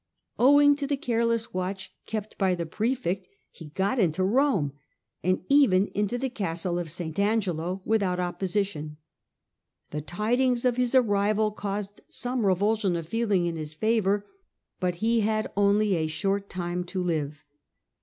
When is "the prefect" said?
2.55-3.27